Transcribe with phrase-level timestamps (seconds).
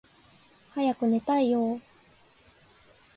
[0.73, 1.81] 早く寝たいよーー